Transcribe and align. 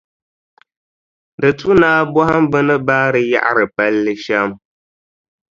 Di 1.41 1.49
tu 1.57 1.69
ni 1.79 1.85
a 1.99 2.09
bɔhim 2.13 2.45
bɛ 2.51 2.59
ni 2.67 2.75
baari 2.87 3.21
yaɣiri 3.31 3.65
palli 3.75 4.13
shɛm. 4.23 4.49